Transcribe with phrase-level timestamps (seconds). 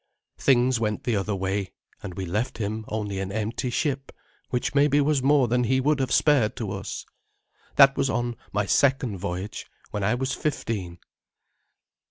[0.39, 4.11] Things went the other way, and we left him only an empty ship,
[4.49, 7.05] which maybe was more than he would have spared to us.
[7.75, 10.97] That was on my second voyage, when I was fifteen.